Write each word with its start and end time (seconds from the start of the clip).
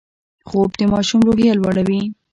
خوب 0.47 0.69
د 0.79 0.81
ماشوم 0.93 1.19
روحیه 1.27 1.53
لوړوي 1.57 2.01